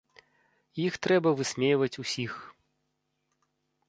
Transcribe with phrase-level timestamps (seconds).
[0.85, 2.33] Іх трэба высмейваць усіх.